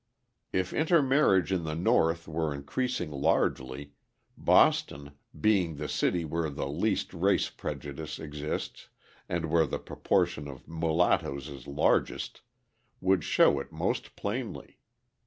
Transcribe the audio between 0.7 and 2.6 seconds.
intermarriage in the North were